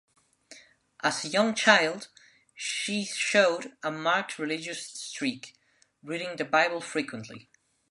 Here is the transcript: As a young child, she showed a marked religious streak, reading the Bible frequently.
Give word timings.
As 1.03 1.23
a 1.23 1.27
young 1.27 1.53
child, 1.53 2.07
she 2.55 3.05
showed 3.05 3.73
a 3.83 3.91
marked 3.91 4.39
religious 4.39 4.87
streak, 4.87 5.53
reading 6.01 6.37
the 6.37 6.43
Bible 6.45 6.81
frequently. 6.81 7.51